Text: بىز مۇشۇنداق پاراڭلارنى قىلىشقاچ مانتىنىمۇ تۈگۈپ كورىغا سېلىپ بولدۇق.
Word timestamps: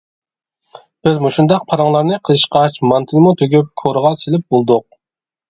بىز 1.07 1.19
مۇشۇنداق 1.25 1.65
پاراڭلارنى 1.73 2.17
قىلىشقاچ 2.31 2.81
مانتىنىمۇ 2.93 3.35
تۈگۈپ 3.43 3.71
كورىغا 3.85 4.15
سېلىپ 4.25 4.57
بولدۇق. 4.59 4.91